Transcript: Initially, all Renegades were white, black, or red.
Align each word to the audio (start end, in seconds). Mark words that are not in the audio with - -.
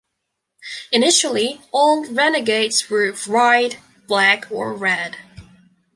Initially, 0.91 1.61
all 1.71 2.03
Renegades 2.05 2.89
were 2.89 3.11
white, 3.27 3.77
black, 4.07 4.47
or 4.49 4.73
red. 4.73 5.15